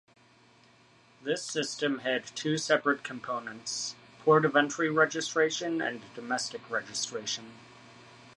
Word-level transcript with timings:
This 1.21 1.43
system 1.43 1.99
had 1.99 2.25
two 2.35 2.57
separate 2.57 3.03
components: 3.03 3.93
port-of-entry 4.23 4.89
registration 4.89 5.79
and 5.79 6.01
domestic 6.15 6.67
registration. 6.71 7.51